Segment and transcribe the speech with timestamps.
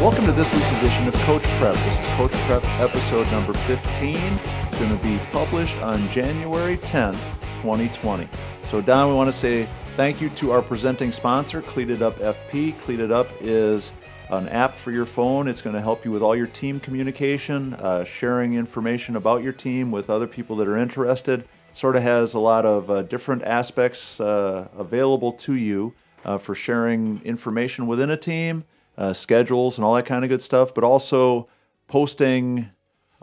[0.00, 1.74] Welcome to this week's edition of Coach Prep.
[1.74, 4.14] This is Coach Prep episode number 15.
[4.14, 7.18] It's going to be published on January 10th,
[7.62, 8.28] 2020.
[8.70, 12.78] So, Don, we want to say thank you to our presenting sponsor, Cleated Up FP.
[12.78, 13.92] Cleated Up is
[14.30, 15.48] an app for your phone.
[15.48, 19.52] It's going to help you with all your team communication, uh, sharing information about your
[19.52, 21.44] team with other people that are interested.
[21.72, 25.92] Sort of has a lot of uh, different aspects uh, available to you
[26.24, 28.64] uh, for sharing information within a team
[28.98, 31.48] uh, schedules and all that kind of good stuff, but also
[31.86, 32.68] posting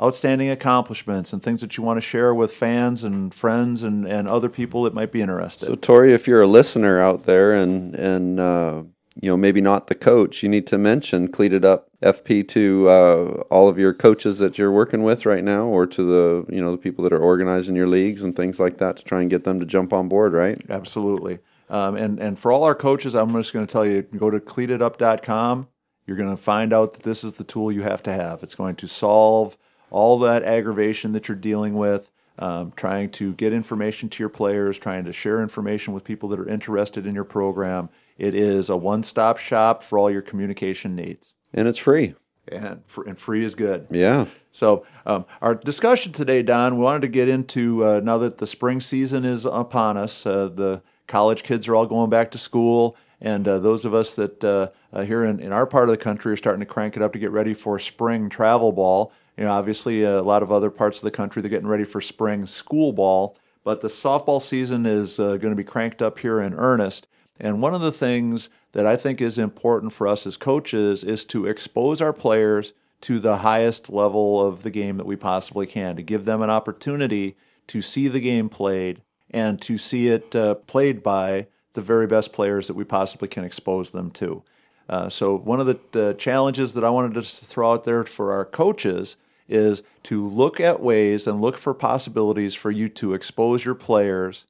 [0.02, 4.27] outstanding accomplishments and things that you want to share with fans and friends and, and
[4.27, 5.67] other people that might be interested.
[5.67, 8.83] So, Tori, if you're a listener out there and and uh,
[9.21, 13.25] you know maybe not the coach, you need to mention Cleated Up FP to uh,
[13.49, 16.71] all of your coaches that you're working with right now, or to the you know
[16.71, 19.44] the people that are organizing your leagues and things like that to try and get
[19.44, 20.33] them to jump on board.
[20.33, 20.61] Right?
[20.69, 21.39] Absolutely.
[21.69, 24.39] Um, and, and for all our coaches, I'm just going to tell you go to
[24.39, 25.67] cleatedup.com.
[26.05, 28.44] You're going to find out that this is the tool you have to have.
[28.44, 29.57] It's going to solve
[29.89, 34.77] all that aggravation that you're dealing with, um, trying to get information to your players,
[34.77, 37.89] trying to share information with people that are interested in your program.
[38.17, 41.33] It is a one stop shop for all your communication needs.
[41.53, 42.13] And it's free.
[42.47, 43.88] And, and free is good.
[43.89, 44.25] Yeah.
[44.52, 48.47] So, um, our discussion today, Don, we wanted to get into uh, now that the
[48.47, 52.98] spring season is upon us, uh, the college kids are all going back to school,
[53.22, 56.03] and uh, those of us that uh, uh, here in, in our part of the
[56.03, 59.12] country are starting to crank it up to get ready for spring travel ball.
[59.38, 61.84] You know, obviously, uh, a lot of other parts of the country they're getting ready
[61.84, 63.38] for spring school ball.
[63.64, 67.08] But the softball season is uh, going to be cranked up here in earnest.
[67.40, 71.25] And one of the things that I think is important for us as coaches is
[71.25, 75.95] to expose our players to the highest level of the game that we possibly can,
[75.95, 77.36] to give them an opportunity
[77.67, 79.02] to see the game played
[79.36, 83.44] and to see it uh, played by the very best players that we possibly can
[83.44, 84.41] expose them to.
[84.88, 88.31] Uh, so, one of the, the, challenges that I wanted to throw out there for
[88.31, 89.18] our coaches
[89.50, 94.46] is to look at ways and look for possibilities for you to expose your players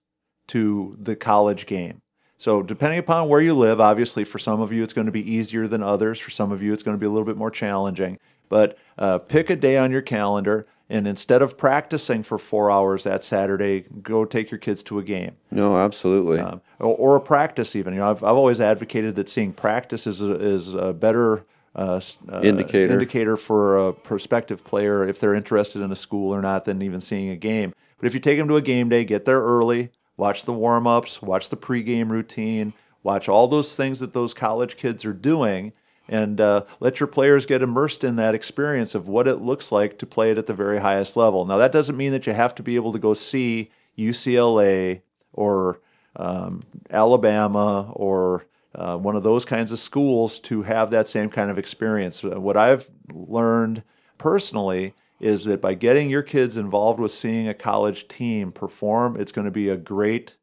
[0.47, 2.01] to the college game.
[2.37, 5.33] So, depending upon where you live, obviously, for some of you, it's going to be
[5.33, 6.19] easier than others.
[6.19, 8.19] For some of you, it's going to be a little bit more challenging.
[8.49, 13.03] But uh, pick a day on your calendar and instead of practicing for four hours
[13.03, 15.35] that Saturday, go take your kids to a game.
[15.49, 16.39] No, absolutely.
[16.39, 17.93] Um, or, or, a practice, even.
[17.93, 21.43] You know, I've, I've always advocated that seeing practice is a, is a better
[21.75, 21.99] uh,
[22.31, 26.65] uh, indicator indicator for a prospective player if they're interested in a school or not
[26.65, 27.73] than even seeing a game.
[27.97, 30.87] But if you take them to a game day, get there early, watch the warm
[30.87, 32.73] ups, watch the pregame routine,
[33.03, 35.73] watch all those things that those college kids are doing
[36.07, 39.97] and uh, let your players get immersed in that experience of what it looks like
[39.99, 41.45] to play it at the very highest level.
[41.45, 45.01] Now, that doesn't mean that you have to be able to go see UCLA
[45.33, 45.79] or
[46.15, 48.45] um, Alabama or
[48.75, 52.23] uh, one of those kinds of schools to have that same kind of experience.
[52.23, 53.83] Uh, what I've learned
[54.17, 59.31] personally is that by getting your kids involved with seeing a college team perform, it's
[59.31, 60.35] going to be a great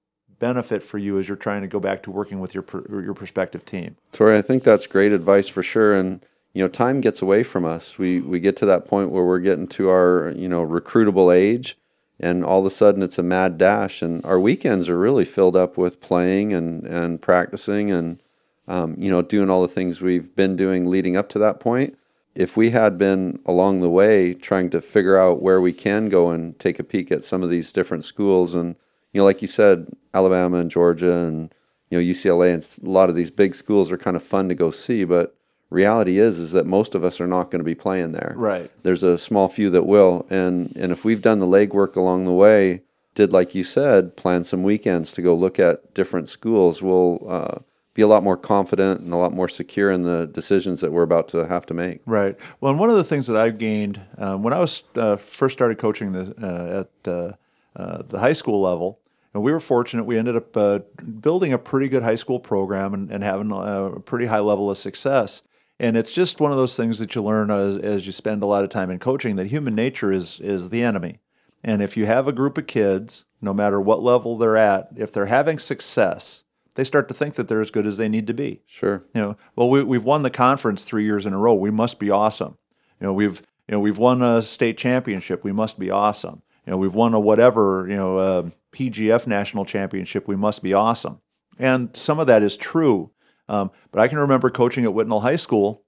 [0.43, 3.65] benefit for you as you're trying to go back to working with your your prospective
[3.65, 3.97] team.
[4.11, 5.95] Tori, I think that's great advice for sure.
[5.95, 6.21] And
[6.53, 7.97] you know, time gets away from us.
[7.97, 11.79] We we get to that point where we're getting to our you know recruitable age,
[12.19, 15.55] and all of a sudden it's a mad dash, and our weekends are really filled
[15.55, 18.21] up with playing and and practicing and
[18.67, 21.97] um, you know doing all the things we've been doing leading up to that point.
[22.35, 26.31] If we had been along the way trying to figure out where we can go
[26.31, 28.75] and take a peek at some of these different schools and
[29.13, 31.55] you know, like you said, Alabama and Georgia and
[31.91, 34.55] you know UCLA and a lot of these big schools are kind of fun to
[34.55, 35.37] go see, but
[35.71, 38.35] reality is is that most of us are not going to be playing there.
[38.37, 38.71] Right.
[38.83, 42.33] There's a small few that will, and and if we've done the legwork along the
[42.33, 42.83] way,
[43.15, 47.59] did like you said, plan some weekends to go look at different schools, we'll uh,
[47.95, 51.03] be a lot more confident and a lot more secure in the decisions that we're
[51.03, 52.01] about to have to make.
[52.07, 52.37] Right.
[52.61, 55.53] Well, and one of the things that I gained um, when I was uh, first
[55.53, 57.33] started coaching the, uh, at uh,
[57.77, 59.01] uh, the high school level
[59.35, 60.05] and we were fortunate.
[60.05, 60.81] We ended up uh,
[61.21, 64.79] building a pretty good high school program and, and having a pretty high level of
[64.79, 65.43] success.
[65.79, 68.47] And it's just one of those things that you learn as, as you spend a
[68.47, 71.19] lot of time in coaching that human nature is is the enemy.
[71.65, 75.13] And if you have a group of kids, no matter what level they're at, if
[75.13, 76.43] they're having success,
[76.75, 78.63] they start to think that they're as good as they need to be.
[78.67, 79.05] Sure.
[79.15, 81.55] You know, well, we, we've won the conference three years in a row.
[81.55, 82.59] We must be awesome.
[83.01, 85.43] You know, we've you know we've won a state championship.
[85.43, 86.43] We must be awesome.
[86.67, 87.87] You know, we've won a whatever.
[87.89, 88.19] You know.
[88.19, 91.21] Uh, PGF national championship, we must be awesome.
[91.59, 93.11] And some of that is true.
[93.49, 95.83] Um, but I can remember coaching at Whitnall High School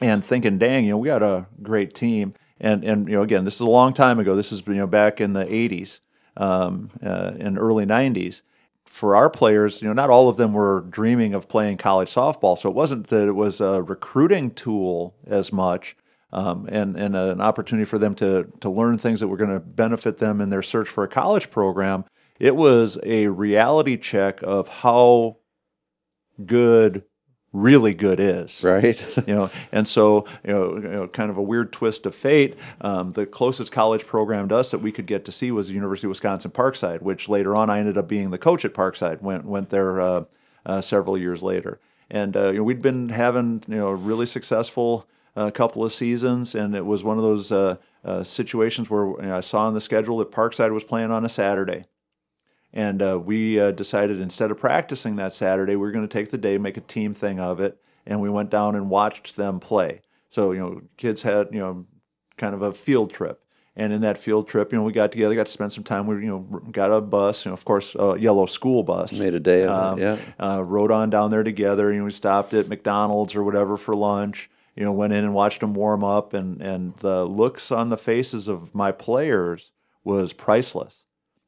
[0.00, 2.34] and thinking, dang, you know, we got a great team.
[2.60, 4.36] And, and you know, again, this is a long time ago.
[4.36, 6.00] This is, you know, back in the 80s
[6.36, 8.42] um, uh, and early 90s.
[8.84, 12.56] for our players, you know, not all of them were dreaming of playing college softball.
[12.56, 15.96] So it wasn't that it was a recruiting tool as much,
[16.32, 19.60] um, and and an opportunity for them to to learn things that were going to
[19.60, 22.04] benefit them in their search for a college program.
[22.38, 25.38] It was a reality check of how
[26.44, 27.04] good
[27.52, 28.62] really good is.
[28.62, 29.04] Right.
[29.26, 32.56] you know, and so you know, you know, kind of a weird twist of fate.
[32.80, 35.74] Um, the closest college program to us that we could get to see was the
[35.74, 39.22] University of Wisconsin Parkside, which later on I ended up being the coach at Parkside.
[39.22, 40.24] Went went there uh,
[40.64, 41.80] uh, several years later,
[42.10, 45.92] and uh, you know, we'd been having you know a really successful uh, couple of
[45.92, 49.66] seasons, and it was one of those uh, uh, situations where you know, I saw
[49.66, 51.84] on the schedule that Parkside was playing on a Saturday.
[52.76, 56.30] And uh, we uh, decided instead of practicing that Saturday, we were going to take
[56.30, 59.60] the day, make a team thing of it, and we went down and watched them
[59.60, 60.02] play.
[60.28, 61.86] So you know, kids had you know
[62.36, 63.42] kind of a field trip,
[63.76, 66.06] and in that field trip, you know, we got together, got to spend some time.
[66.06, 66.40] We you know
[66.70, 69.10] got a bus, you know, of course, a yellow school bus.
[69.10, 70.02] Made a day of Um, it.
[70.02, 70.18] Yeah.
[70.38, 71.90] Uh, rode on down there together.
[71.90, 74.50] You know, we stopped at McDonald's or whatever for lunch.
[74.74, 77.96] You know, went in and watched them warm up, and and the looks on the
[77.96, 79.70] faces of my players
[80.04, 81.04] was priceless.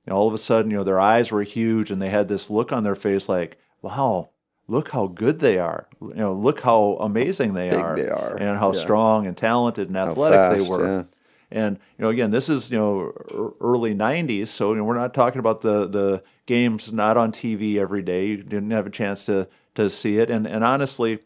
[0.09, 2.51] Know, all of a sudden, you know, their eyes were huge, and they had this
[2.51, 4.31] look on their face like, "Wow,
[4.67, 5.89] look how good they are!
[6.01, 8.37] You know, look how amazing they are, they are.
[8.37, 8.81] and how Yeah.
[8.81, 11.03] strong and talented and athletic they were." yeah.
[11.51, 13.13] And you know, again, this is you know
[13.61, 17.79] early '90s, so you know, we're not talking about the the games not on TV
[17.79, 18.27] every day.
[18.27, 21.21] You didn't have a chance to to see it, and and honestly,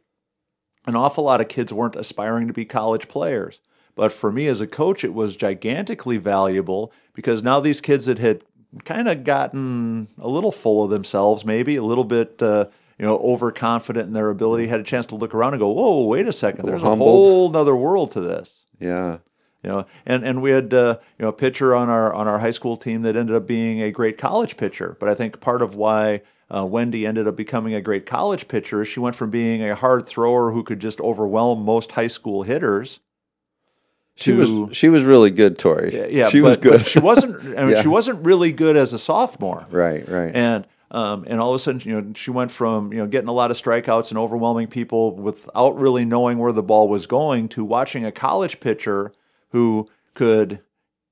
[0.86, 3.60] an awful lot of kids weren't aspiring to be college players.
[3.94, 8.18] But for me as a coach, it was gigantically valuable because now these kids that
[8.18, 8.42] had
[8.84, 12.40] kind of gotten a little full of themselves, maybe a little bit.
[12.42, 12.66] Uh,
[12.98, 16.04] you know, overconfident in their ability, had a chance to look around and go, "Whoa,
[16.04, 16.66] wait a second!
[16.66, 19.18] There's a whole other world to this." Yeah.
[19.64, 22.38] you know and and we had uh, you know a pitcher on our on our
[22.40, 25.62] high school team that ended up being a great college pitcher but i think part
[25.62, 26.20] of why
[26.54, 29.74] uh, wendy ended up becoming a great college pitcher is she went from being a
[29.76, 32.98] hard thrower who could just overwhelm most high school hitters
[34.22, 36.14] She was she was really good, Tori.
[36.14, 36.86] yeah she but, was good.
[36.86, 37.82] she wasn't i mean Yeah.
[37.82, 40.34] she wasn't really good as a sophomore right, right.
[40.34, 43.28] and um, and all of a sudden, you know, she went from you know getting
[43.28, 47.48] a lot of strikeouts and overwhelming people without really knowing where the ball was going
[47.50, 49.12] to watching a college pitcher
[49.52, 50.60] who could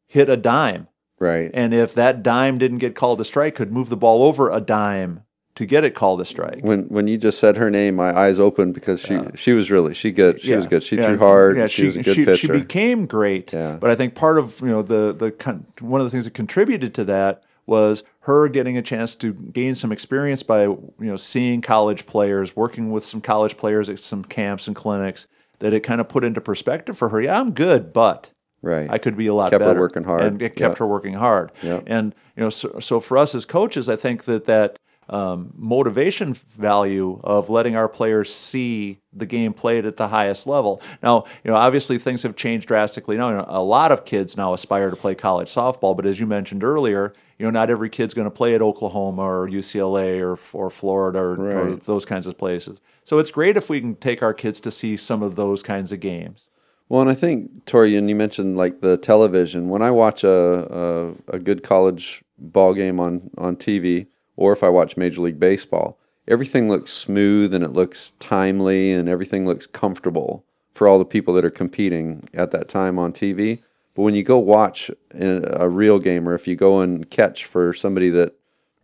[0.06, 0.86] hit a dime,
[1.18, 1.50] right.
[1.54, 4.60] and if that dime didn't get called a strike, could move the ball over a
[4.60, 5.22] dime
[5.56, 6.60] to get it called a strike.
[6.62, 9.94] When when you just said her name, my eyes opened because she she was really
[9.94, 10.40] she good.
[10.40, 10.82] She was good.
[10.82, 11.06] She Yeah.
[11.06, 11.56] threw hard.
[11.56, 12.36] Yeah, she, was a good she, pitcher.
[12.36, 13.52] She became great.
[13.52, 13.76] Yeah.
[13.80, 16.34] But I think part of you know the the con- one of the things that
[16.34, 21.16] contributed to that was her getting a chance to gain some experience by you know
[21.16, 25.26] seeing college players, working with some college players at some camps and clinics.
[25.58, 27.20] That it kind of put into perspective for her.
[27.20, 28.30] Yeah, I'm good, but
[28.62, 28.88] right.
[28.88, 29.80] I could be a lot Kept her better.
[29.80, 30.22] working hard.
[30.22, 30.78] and it kept Yep.
[30.78, 31.52] her working hard.
[31.62, 31.82] Yep.
[31.86, 34.78] And you know, so, so for us as coaches, I think that that
[35.10, 40.80] um, motivation value of letting our players see the game played at the highest level.
[41.02, 43.16] Now, you know, obviously things have changed drastically.
[43.16, 46.20] Now, you know, a lot of kids now aspire to play college softball, but as
[46.20, 50.20] you mentioned earlier, you know, not every kid's going to play at Oklahoma or UCLA
[50.20, 52.80] or or Florida or, or those kinds of places.
[53.04, 55.90] So it's great if we can take our kids to see some of those kinds
[55.90, 56.44] of games.
[56.88, 59.68] Well, and I think Tori, and you mentioned like the television.
[59.68, 64.06] When I watch a a, a good college ball game on on TV,
[64.40, 69.08] or if I watch Major League Baseball, everything looks smooth and it looks timely and
[69.08, 70.44] everything looks comfortable
[70.74, 73.60] for all the people that are competing at that time on TV.
[73.94, 77.74] But when you go watch a real game, or if you go and catch for
[77.74, 78.34] somebody that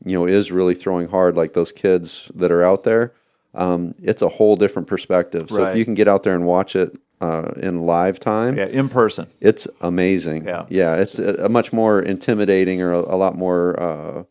[0.04, 3.14] you know is really throwing hard, like those kids that are out there,
[3.54, 5.48] um, it's a whole different perspective.
[5.48, 5.70] So Right.
[5.70, 8.90] if you can get out there and watch it uh, in live time, Yeah, in
[8.90, 9.28] person.
[9.40, 10.44] it's amazing.
[10.44, 10.66] Yeah.
[10.68, 14.24] yeah, it's a, a much more intimidating or a, a lot more uh,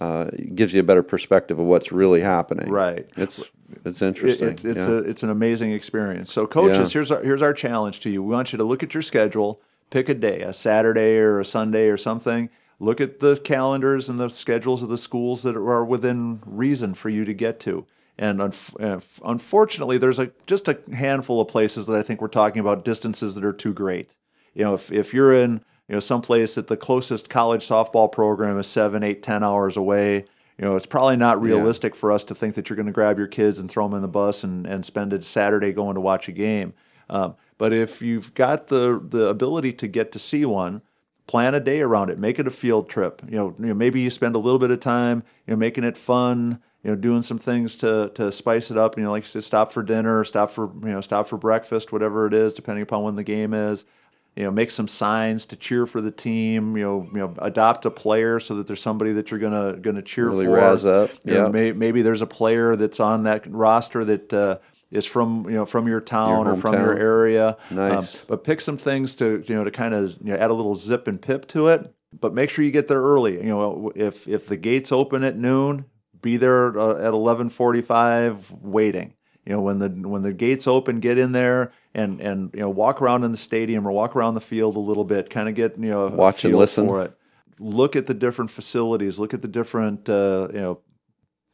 [0.00, 2.70] uh, gives you a better perspective of what's really happening.
[2.70, 3.08] Right.
[3.16, 3.42] It's
[3.84, 4.48] it's interesting.
[4.48, 4.88] It's it's yeah.
[4.88, 6.32] a it's an amazing experience.
[6.32, 6.98] So coaches, Yeah.
[6.98, 8.22] here's our here's our challenge to you.
[8.22, 9.60] We want you to look at your schedule,
[9.90, 12.50] pick a day, a Saturday or a Sunday or something.
[12.80, 17.08] Look at the calendars and the schedules of the schools that are within reason for
[17.08, 17.86] you to get to.
[18.18, 22.28] And unf- uh, unfortunately, there's a just a handful of places that I think we're
[22.28, 24.10] talking about distances that are too great.
[24.54, 28.58] You know, if if you're in you know someplace that the closest college softball program
[28.58, 30.24] is seven, eight, ten hours away,
[30.58, 33.18] you know, it's probably not realistic for us to think that you're going to grab
[33.18, 36.00] your kids and throw them in the bus and, and spend a Saturday going to
[36.00, 36.74] watch a game.
[37.10, 40.82] Um, but if you've got the the ability to get to see one,
[41.26, 42.18] plan a day around it.
[42.18, 43.22] Make it a field trip.
[43.28, 45.84] You know, you know, maybe you spend a little bit of time, you know, making
[45.84, 46.60] it fun.
[46.82, 48.96] You know, doing some things to to spice it up.
[48.96, 51.92] You know, like you said, stop for dinner, stop for you know, stop for breakfast,
[51.92, 53.84] whatever it is, depending upon when the game is.
[54.36, 56.76] You know, make some signs to cheer for the team.
[56.76, 60.02] You know, you know, adopt a player so that there's somebody that you're gonna gonna
[60.02, 60.52] cheer Really for.
[60.56, 61.10] razz up.
[61.24, 61.48] Yeah.
[61.48, 64.58] may, maybe there's a player that's on that roster that uh,
[64.90, 67.56] is from you know from your town Your or from your area.
[67.70, 68.16] Um, Nice.
[68.26, 70.74] but pick some things to you know to kind of you know, add a little
[70.74, 71.92] zip and pip to it.
[72.20, 73.34] But make sure you get there early.
[73.36, 75.84] You know, if if the gates open at noon,
[76.22, 79.14] be there uh, at eleven forty five waiting.
[79.46, 82.70] You know, when the when the gates open, get in there and and you know
[82.70, 85.54] walk around in the stadium or walk around the field a little bit, kind of
[85.54, 86.86] get you know a Watch and feel listen.
[86.86, 87.12] for it.
[87.58, 89.18] Look at the different facilities.
[89.18, 90.80] Look at the different uh, you know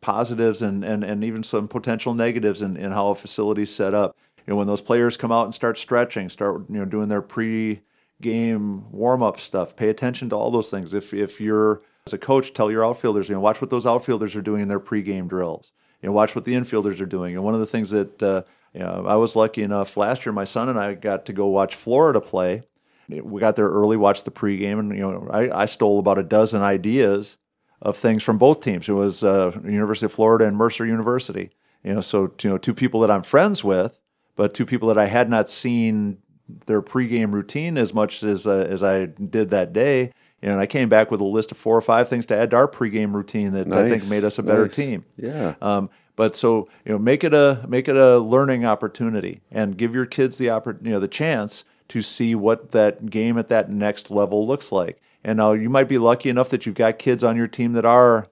[0.00, 4.16] positives and, and, and even some potential negatives in, in how a facility's set up.
[4.38, 7.22] You know, when those players come out and start stretching, start you know doing their
[7.22, 10.94] pre-game warm-up stuff, pay attention to all those things.
[10.94, 14.34] If if you're as a coach, tell your outfielders, you know, watch what those outfielders
[14.34, 15.70] are doing in their pre-game drills.
[16.02, 17.34] You know, watch what the infielders are doing.
[17.34, 18.42] And one of the things that uh,
[18.72, 21.46] you know, I was lucky enough last year, my son and I got to go
[21.46, 22.62] watch Florida play.
[23.08, 26.22] We got there early, watched the pregame, and you know, I, I stole about a
[26.22, 27.36] dozen ideas
[27.82, 28.88] of things from both teams.
[28.88, 31.50] It was uh, University of Florida and Mercer University.
[31.82, 34.00] You know, so you know, two people that I'm friends with,
[34.36, 36.18] but two people that I had not seen
[36.66, 40.12] their pregame routine as much as uh, as I did that day.
[40.42, 42.56] And I came back with a list of four or five things to add to
[42.56, 44.76] our pregame routine that I think made us a better nice.
[44.76, 45.04] team.
[45.16, 45.54] Yeah.
[45.60, 49.94] Um, but so you know, make it a make it a learning opportunity, and give
[49.94, 53.70] your kids the oppor- you know the chance to see what that game at that
[53.70, 55.00] next level looks like.
[55.24, 57.86] And now you might be lucky enough that you've got kids on your team that
[57.86, 58.26] are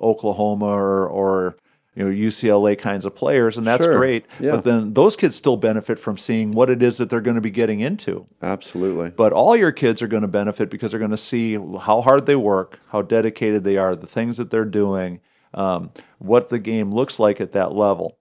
[0.00, 1.56] Oklahoma or or
[1.94, 3.96] you know UCLA kinds of players, and that's Sure.
[3.96, 4.26] great.
[4.40, 4.56] Yeah.
[4.56, 7.40] But then those kids still benefit from seeing what it is that they're going to
[7.40, 8.26] be getting into.
[8.42, 9.10] Absolutely.
[9.10, 12.26] But all your kids are going to benefit because they're going to see how hard
[12.26, 15.20] they work, how dedicated they are, the things that they're doing,
[15.54, 18.18] um, what the game looks like at that level.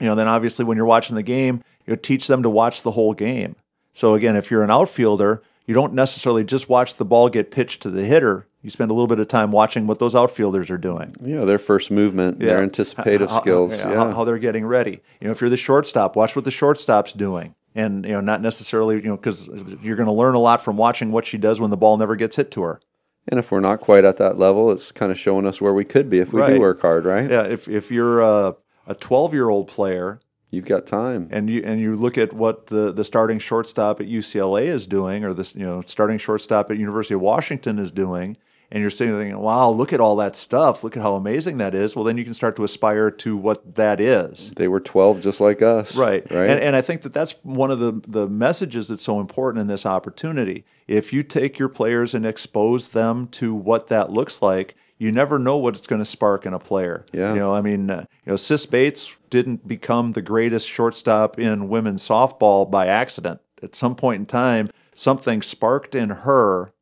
[0.00, 2.92] You know, then obviously when you're watching the game, you teach them to watch the
[2.92, 3.56] whole game.
[3.92, 7.82] So again, if you're an outfielder, you don't necessarily just watch the ball get pitched
[7.82, 8.46] to the hitter.
[8.62, 11.14] You spend a little bit of time watching what those outfielders are doing.
[11.22, 13.72] Yeah, their first movement, their anticipative How- how- skills.
[13.76, 13.96] yeah, Yeah.
[13.96, 15.00] How, how they're getting ready.
[15.20, 17.54] You know, if you're the shortstop, watch what the shortstop's doing.
[17.74, 19.46] And, you know, not necessarily, you know, because
[19.82, 22.16] you're going to learn a lot from watching what she does when the ball never
[22.16, 22.80] gets hit to her.
[23.28, 25.84] And if we're not quite at that level, it's kind of showing us where we
[25.84, 26.54] could be if we Right.
[26.54, 27.30] do work hard, right?
[27.30, 30.20] Yeah, if, if you're a, a 12 year old player
[30.52, 31.28] You've got time.
[31.30, 35.24] and you and you look at what the, the starting shortstop at UCLA is doing,
[35.24, 38.36] or this you know starting shortstop at University of Washington is doing,
[38.70, 40.84] and you're sitting there thinking, "Wow, look at all that stuff!
[40.84, 43.74] Look at how amazing that is." Well, then you can start to aspire to what
[43.76, 44.50] that is.
[44.56, 45.96] They were 12 just like us.
[45.96, 46.28] Right.
[46.30, 46.50] Right.
[46.50, 49.66] And, and I think that that's one of the, the messages that's so important in
[49.66, 50.64] this opportunity.
[50.86, 55.38] If you take your players and expose them to what that looks like, you never
[55.38, 57.06] know what it's going to spark in a player.
[57.12, 57.32] Yeah.
[57.32, 61.68] You know, I mean, uh, you know, Sis Bates didn't become the greatest shortstop in
[61.68, 63.40] women's softball by accident.
[63.62, 66.72] At some point in time, something sparked in her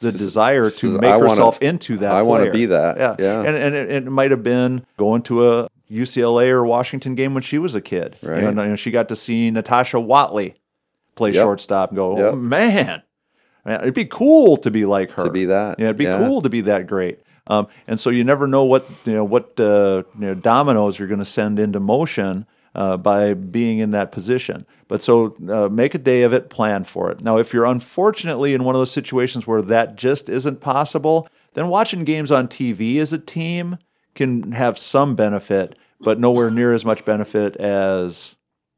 [0.00, 2.96] the desire to make "I wanna- herself into that I wanna be that.
[2.98, 3.16] Yeah.
[3.18, 3.40] Yeah.
[3.42, 7.42] And, and it, it might have been going to a UCLA or Washington game when
[7.42, 8.16] she was a kid.
[8.22, 8.44] You know, Right.
[8.44, 10.54] and, you know, she got to see Natasha Watley
[11.14, 11.42] play Yep.
[11.44, 12.32] shortstop and go, Yep.
[12.32, 13.02] oh, man,
[13.64, 15.24] man, it'd be cool to be like her.
[15.24, 15.78] To be that.
[15.78, 16.18] Yeah, it'd be Yeah.
[16.26, 17.20] cool to be that great.
[17.46, 21.08] Um, and so you never know what you know what uh, you know dominoes you're
[21.08, 24.64] going to send into motion uh, by being in that position.
[24.88, 27.22] But so uh, make a day of it, plan for it.
[27.22, 31.68] Now, if you're unfortunately in one of those situations where that just isn't possible, then
[31.68, 33.78] watching games on TV as a team
[34.14, 38.36] can have some benefit, but nowhere near as much benefit as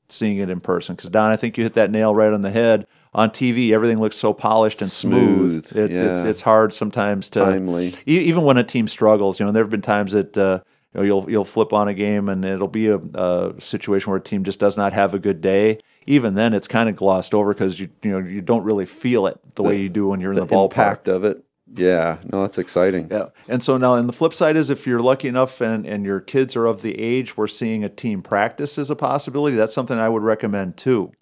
[0.09, 0.95] seeing it in person.
[0.95, 2.87] Because Don, I think you hit that nail right on the head.
[3.15, 5.67] On TV, everything looks so polished and smooth.
[5.67, 6.19] Smooth, It's, yeah.
[6.21, 7.95] it's it's hard sometimes to Timely.
[8.07, 9.41] E- even when a team struggles.
[9.41, 10.61] You know, there have been times that uh,
[10.93, 14.19] you know, you'll you'll flip on a game and it'll be a, a situation where
[14.19, 15.79] a team just does not have a good day.
[16.07, 19.27] Even then, it's kind of glossed over because you you know you don't really feel
[19.27, 20.73] it the, way you do when you're in the, ballpark.
[20.73, 21.43] impact of it.
[21.75, 22.19] Yeah.
[22.25, 23.09] No, that's exciting.
[23.11, 23.29] Yeah.
[23.49, 26.21] And so now, and the flip side is if you're lucky enough and, and your
[26.21, 29.99] kids are of the age where seeing a team practice is a possibility, that's something
[29.99, 31.13] I would recommend too.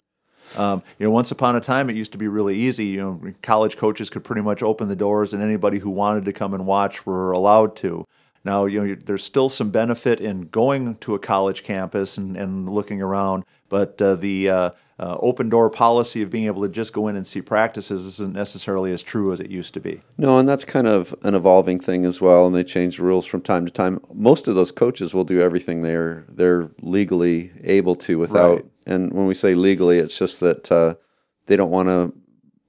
[0.55, 2.85] Um, you know, once upon a time, it used to be really easy.
[2.85, 6.33] You know, college coaches could pretty much open the doors, and anybody who wanted to
[6.33, 8.05] come and watch were allowed to.
[8.45, 12.69] Now, you know, there's still some benefit in going to a college campus and, and
[12.69, 16.93] looking around, but uh, the uh, uh, open door policy of being able to just
[16.93, 20.01] go in and see practices isn't necessarily as true as it used to be.
[20.17, 23.25] No, and that's kind of an evolving thing as well, and they change the rules
[23.25, 23.99] from time to time.
[24.13, 28.55] Most of those coaches will do everything they're they're legally able to without.
[28.57, 28.65] Right.
[28.85, 30.95] And when we say legally, it's just that uh,
[31.47, 32.13] they don't want to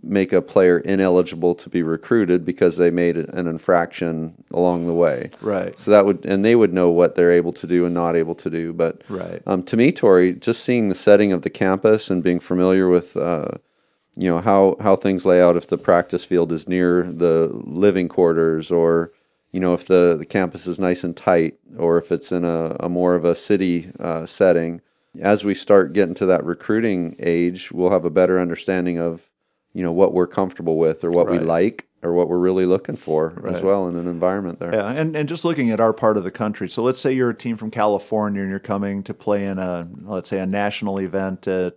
[0.07, 5.31] make a player ineligible to be recruited because they made an infraction along the way.
[5.41, 5.79] Right.
[5.79, 8.35] So that would, and they would know what they're able to do and not able
[8.37, 8.73] to do.
[8.73, 9.43] But Right.
[9.47, 13.17] um, to me, Tori, just seeing the setting of the campus and being familiar with
[13.17, 13.49] uh,
[14.17, 18.09] you know how how things lay out if the practice field is near the living
[18.09, 19.13] quarters or
[19.53, 22.77] you know if the, the campus is nice and tight or if it's in a,
[22.81, 24.81] a more of a city uh, setting
[25.21, 29.29] as we start getting to that recruiting age we'll have a better understanding of
[29.77, 31.41] you know what we're comfortable with or what Right.
[31.41, 34.91] we like or what we're really looking for as well in an environment there Yeah,
[34.91, 36.69] and, and just looking at our part of the country.
[36.69, 39.89] So let's say you're a team from California and you're coming to play in a
[40.05, 41.77] let's say a national event at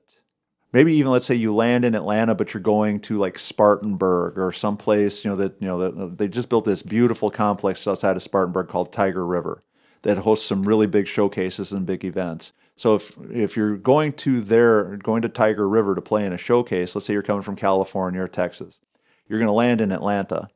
[0.71, 4.51] maybe even let's say you land in Atlanta, but you're going to like Spartanburg or
[4.51, 8.15] someplace you know that you know that uh, they just built this beautiful complex outside
[8.15, 9.63] of Spartanburg called Tiger River
[10.03, 12.53] that hosts some really big showcases and big events.
[12.79, 16.37] So if if you're going to there going to Tiger River to play in a
[16.37, 18.79] showcase, let's say you're coming from California or Texas,
[19.27, 20.47] you're going to land in Atlanta.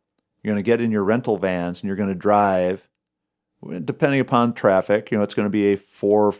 [0.41, 2.87] You're going to get in your rental vans and you're going to drive
[3.83, 6.33] depending upon traffic, you know, it's going to be a four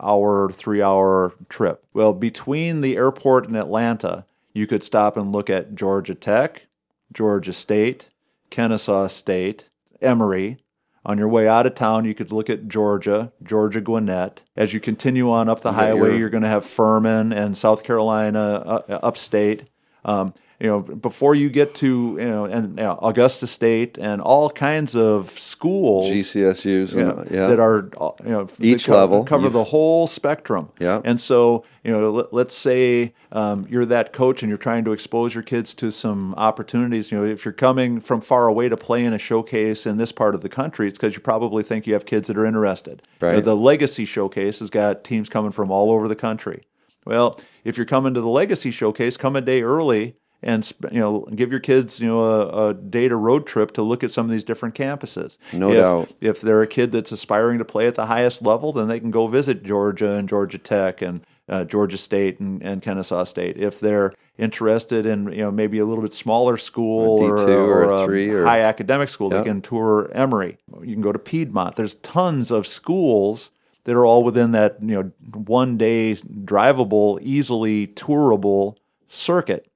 [0.00, 1.84] hour, three hour trip.
[1.92, 6.66] Well, between the airport and Atlanta, you could stop and look at Georgia Tech,
[7.12, 8.08] Georgia State,
[8.50, 9.68] Kennesaw State,
[10.00, 10.58] Emory.
[11.06, 14.40] On your way out of town, you could look at Georgia, Georgia Gwinnett.
[14.56, 17.82] As you continue on up the highway, your- you're going to have Furman and South
[17.84, 18.40] Carolina
[18.88, 19.64] uh, upstate.
[20.06, 20.32] Um,
[20.64, 24.48] you know, before you get to you know, and you know, Augusta State and all
[24.48, 29.24] kinds of schools GCSUs yeah, and, yeah that are uh, you know Each level.
[29.24, 30.70] cover the whole spectrum.
[30.80, 31.02] Yeah.
[31.04, 34.92] and so you know, let, let's say um, you're that coach and you're trying to
[34.92, 37.12] expose your kids to some opportunities.
[37.12, 40.12] You know, if you're coming from far away to play in a showcase in this
[40.12, 43.02] part of the country, it's because you probably think you have kids that are interested.
[43.20, 43.44] You know, Right.
[43.44, 46.64] the Legacy Showcase has got teams coming from all over the country.
[47.04, 51.26] Well, if you're coming to the Legacy Showcase, come a day early and you know
[51.34, 54.26] give your kids you know a, a day to road trip to look at some
[54.26, 55.36] of these different campuses.
[55.52, 56.12] No If- doubt.
[56.20, 59.10] If they're a kid that's aspiring to play at the highest level, then they can
[59.10, 63.56] go visit Georgia and Georgia Tech and uh, Georgia State and, and Kennesaw State.
[63.56, 67.82] If they're interested in you know maybe a little bit smaller school Or D2 or
[67.84, 70.58] a three or- high academic school, they can tour Emory.
[70.82, 71.76] You can go to Piedmont.
[71.76, 73.50] There's tons of schools
[73.84, 78.78] that are all within that you know one day drivable, easily tourable
[79.08, 79.70] circuit.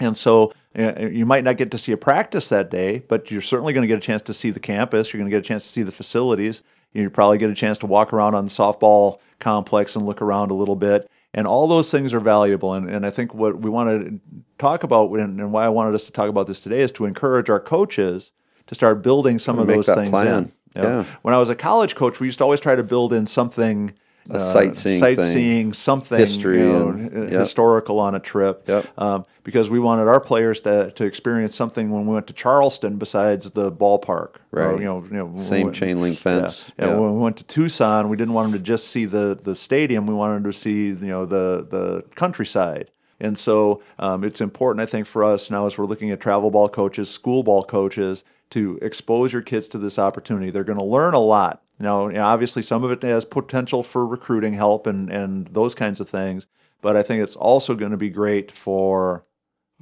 [0.00, 3.42] And so uh, you might not get to see a practice that day, but you're
[3.42, 5.12] certainly going to get a chance to see the campus.
[5.12, 6.62] You're going to get a chance to see the facilities.
[6.92, 10.50] You probably get a chance to walk around on the softball complex and look around
[10.50, 11.10] a little bit.
[11.34, 12.72] And all those things are valuable.
[12.74, 14.20] And, and I think what we want to
[14.58, 17.04] talk about and, and why I wanted us to talk about this today is to
[17.04, 18.32] encourage our coaches
[18.66, 20.26] to start building some of those things plan.
[20.26, 20.52] in.
[20.74, 21.04] You know, Yeah.
[21.22, 23.92] When I was a college coach, we used to always try to build in something.
[24.30, 27.40] A sightseeing sightseeing, something History you know, and- uh, yep.
[27.40, 28.86] historical on a trip Yep.
[28.98, 32.96] um, because we wanted our players to, to experience something when we went to Charleston
[32.96, 34.36] besides the ballpark.
[34.52, 34.78] Or, Right.
[34.78, 36.70] you know, you know, Same we- chain link fence.
[36.78, 36.88] Yeah.
[36.88, 36.96] Yeah.
[36.98, 40.06] When we went to Tucson, we didn't want them to just see the, the stadium.
[40.06, 42.90] We wanted them to see you know the the countryside.
[43.20, 46.50] And so um, it's important, I think, for us now as we're looking at travel
[46.52, 50.50] ball coaches, school ball coaches, to expose your kids to this opportunity.
[50.50, 51.62] They're going to learn a lot.
[51.78, 55.74] Now, you know, obviously, some of it has potential for recruiting help and, and those
[55.74, 56.46] kinds of things,
[56.82, 59.24] but I think it's also going to be great for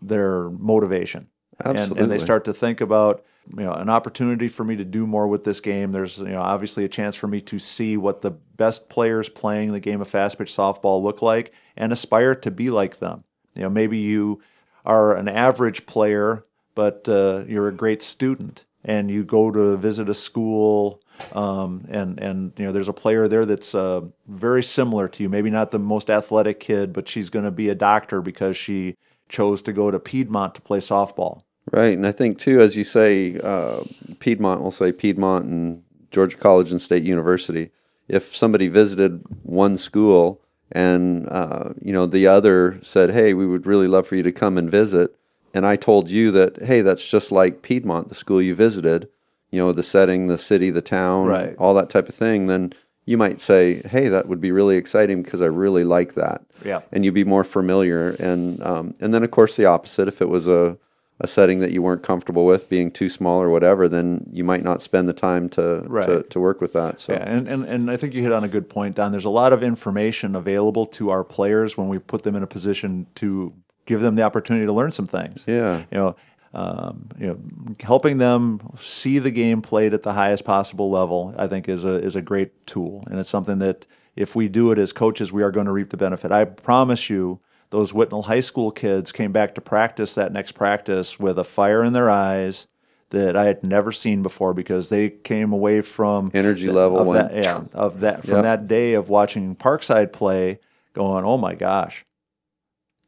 [0.01, 1.29] their motivation.
[1.61, 5.07] And, and they start to think about you know an opportunity for me to do
[5.07, 5.93] more with this game.
[5.93, 9.73] There's you know obviously a chance for me to see what the best players playing
[9.73, 13.25] the game of fast pitch softball look like and aspire to be like them.
[13.55, 14.43] You know maybe you
[14.85, 20.09] are an average player, but uh, you're a great student and you go to visit
[20.09, 25.09] a school um, and and you know there's a player there that's uh, very similar
[25.09, 25.29] to you.
[25.29, 28.97] Maybe not the most athletic kid, but she's going to be a doctor because she
[29.29, 31.43] chose to go to Piedmont to play softball.
[31.73, 33.83] Right, and I think too, as you say, uh,
[34.21, 37.71] Piedmont will say Piedmont and Georgia College and State University.
[38.09, 40.41] If somebody visited one school
[40.73, 44.33] and uh, you know the other said, "Hey, we would really love for you to
[44.33, 45.15] come and visit,"
[45.55, 49.09] and I told you that, "Hey, that's just like Piedmont, the school you visited,"
[49.51, 51.55] you know, the setting, the city, the town, Right.
[51.59, 52.73] all that type of thing, then
[53.05, 56.81] you might say, "Hey, that would be really exciting because I really like that." Yeah.
[56.93, 58.11] and you'd be more familiar.
[58.19, 60.09] And um, and then of course the opposite.
[60.09, 60.77] If it was a
[61.19, 64.63] a setting that you weren't comfortable with, being too small or whatever, then you might
[64.63, 67.01] not spend the time to to, to work with that.
[67.01, 69.13] So Yeah, and, and, and I think you hit on a good point, Don.
[69.13, 72.47] There's a lot of information available to our players when we put them in a
[72.47, 73.55] position to
[73.87, 75.43] give them the opportunity to learn some things.
[75.47, 76.17] yeah, You know,
[76.55, 77.39] um, you know,
[77.83, 81.97] helping them see the game played at the highest possible level, I think, is a
[82.03, 85.43] is a great tool, and it's something that if we do it as coaches, we
[85.43, 86.33] are going to reap the benefit.
[86.33, 91.19] I promise you, those Whitnall High School kids came back to practice that next practice
[91.19, 92.67] with a fire in their eyes
[93.11, 97.33] that I had never seen before because they came away from Energy level of went
[97.33, 98.43] that, yeah, of that from Yep.
[98.45, 100.61] that day of watching Parkside play,
[100.95, 102.06] going, oh my gosh,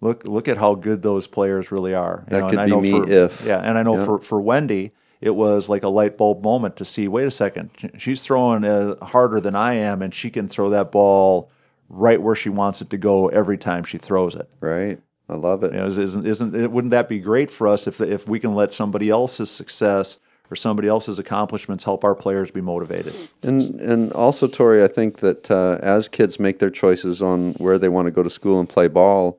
[0.00, 2.24] look look at how good those players really are.
[2.26, 3.44] You That know, could and I be know me for, if.
[3.44, 4.04] yeah, and I know Yeah.
[4.04, 7.08] for for Wendy, it was like a light bulb moment to see.
[7.08, 10.92] Wait a second, she's throwing uh, harder than I am, and she can throw that
[10.92, 11.50] ball
[11.88, 14.48] right where she wants it to go every time she throws it.
[14.60, 15.00] Right.
[15.30, 15.72] I love it.
[15.72, 18.54] You know, isn't isn't it, wouldn't that be great for us if if we can
[18.54, 20.16] let somebody else's success
[20.50, 23.12] or somebody else's accomplishments help our players be motivated?
[23.42, 27.78] And and also, Tori, I think that uh, as kids make their choices on where
[27.78, 29.38] they want to go to school and play ball,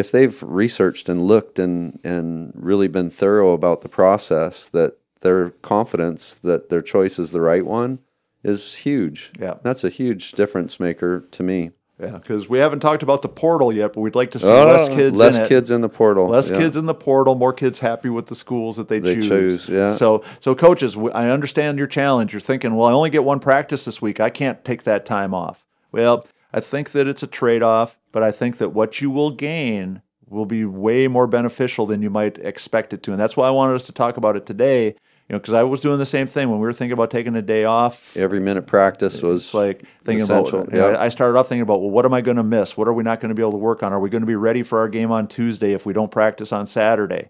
[0.00, 5.50] if they've researched and looked and and really been thorough about the process, that their
[5.62, 7.98] confidence that their choice is the right one
[8.42, 9.30] is huge.
[9.38, 9.54] Yeah.
[9.62, 11.70] that's a huge difference maker to me.
[12.02, 14.64] Yeah, because we haven't talked about the portal yet, but we'd like to see Oh,
[14.64, 15.48] less kids less in it.
[15.48, 16.56] kids in the portal, less Yeah.
[16.56, 19.28] kids in the portal, more kids happy with the schools that they, They choose.
[19.28, 19.92] choose, yeah.
[19.92, 22.32] So, so coaches, I understand your challenge.
[22.32, 24.18] You're thinking, well, I only get one practice this week.
[24.18, 25.66] I can't take that time off.
[25.92, 30.02] Well, I think that it's a trade-off, but I think that what you will gain
[30.28, 33.50] will be way more beneficial than you might expect it to, and that's why I
[33.50, 34.94] wanted us to talk about it today.
[35.28, 37.36] You know, because I was doing the same thing when we were thinking about taking
[37.36, 38.16] a day off.
[38.16, 40.62] Every minute practice was It's like thinking essential.
[40.62, 40.72] about.
[40.74, 41.00] you know, yeah.
[41.00, 42.76] I started off thinking about, well, what am I going to miss?
[42.76, 43.92] What are we not going to be able to work on?
[43.92, 46.50] Are we going to be ready for our game on Tuesday if we don't practice
[46.52, 47.28] on Saturday?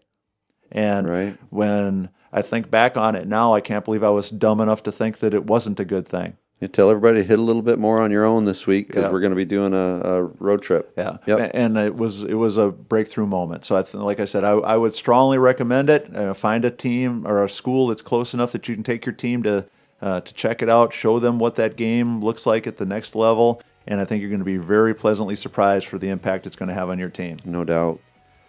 [0.73, 1.37] And Right.
[1.51, 4.93] when I think back on it now, I can't believe I was dumb enough to
[4.93, 6.39] think that it wasn't a good thing.
[6.61, 9.11] You tell everybody to hit a little bit more on your own this week because
[9.11, 10.93] we're going to be doing a, a road trip.
[10.97, 11.53] Yeah, Yep.
[11.55, 13.65] And it was it was a breakthrough moment.
[13.65, 16.15] So I th- like I said, I, I would strongly recommend it.
[16.15, 19.15] Uh, find a team or a school that's close enough that you can take your
[19.15, 19.65] team to
[20.03, 23.15] uh, to check it out, show them what that game looks like at the next
[23.15, 26.57] level, and I think you're going to be very pleasantly surprised for the impact it's
[26.57, 27.39] going to have on your team.
[27.45, 28.01] No doubt.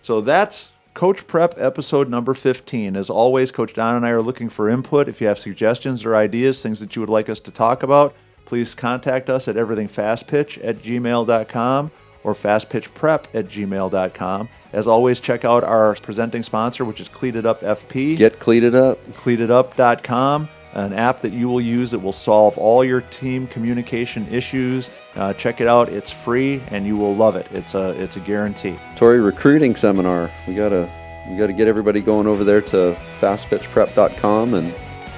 [0.01, 2.95] So that's Coach Prep episode number 15.
[2.97, 5.07] As always, Coach Don and I are looking for input.
[5.07, 8.13] If you have suggestions or ideas, things that you would like us to talk about,
[8.45, 11.91] please contact us at everythingfastpitch at gmail.com
[12.23, 14.49] or fastpitchprep at gmail.com.
[14.73, 19.03] As always, check out our presenting sponsor, which is Cleated Up FP Get cleated up.
[19.11, 24.89] cleatedup.com, an app that you will use that will solve all your team communication issues.
[25.15, 27.47] Uh, check it out; it's free, and you will love it.
[27.51, 28.77] It's a it's a guarantee.
[28.95, 30.29] Tori recruiting seminar.
[30.47, 30.89] We gotta
[31.29, 34.73] we gotta get everybody going over there to fastpitchprep.com and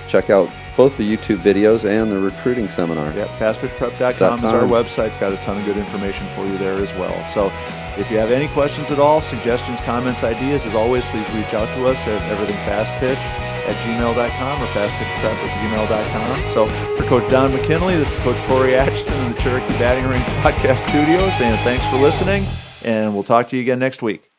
[0.07, 3.13] check out both the YouTube videos and the recruiting seminar.
[3.13, 5.09] Yep, fastpitchprep.com is our website.
[5.09, 7.13] It's got a ton of good information for you there as well.
[7.33, 7.51] So
[7.99, 11.67] if you have any questions at all, suggestions, comments, ideas, as always, please reach out
[11.75, 16.53] to us at everythingfastpitch at gmail.com or fastpitchprep at gmail.com.
[16.53, 20.25] So for Coach Don McKinley, this is Coach Tory Acheson in the Cherokee Batting Range
[20.43, 22.45] Podcast Studios, and thanks for listening,
[22.83, 24.32] and we'll talk to you again next week.